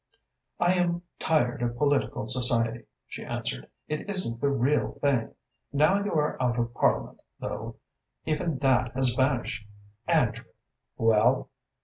"I 0.59 0.73
am 0.73 1.03
tired 1.19 1.61
of 1.61 1.77
political 1.77 2.27
society," 2.27 2.85
she 3.05 3.23
answered. 3.23 3.67
"It 3.87 4.09
isn't 4.09 4.41
the 4.41 4.49
real 4.49 4.93
thing. 4.93 5.35
Now 5.71 6.03
you 6.03 6.13
are 6.13 6.41
out 6.41 6.57
of 6.57 6.73
Parliament, 6.73 7.19
though, 7.39 7.75
even 8.25 8.57
that 8.63 8.93
has 8.95 9.13
vanished. 9.13 9.63
Andrew!" 10.07 10.45
"Well?" 10.97 11.51